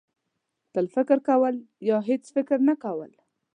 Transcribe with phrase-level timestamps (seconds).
[0.73, 1.55] تل فکر کول
[1.87, 3.11] یا هېڅکله فکر نه کول.